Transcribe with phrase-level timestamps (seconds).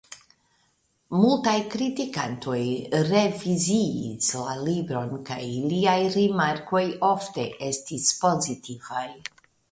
[1.15, 2.61] Multaj kritikantoj
[3.09, 6.81] reviziis la libron kaj iliaj rimarkoj
[7.11, 9.05] ofte estis pozitivaj.